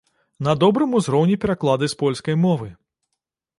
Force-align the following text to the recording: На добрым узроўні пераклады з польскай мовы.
На 0.45 0.53
добрым 0.63 0.95
узроўні 0.99 1.35
пераклады 1.45 1.85
з 1.95 1.99
польскай 2.01 2.35
мовы. 2.49 2.67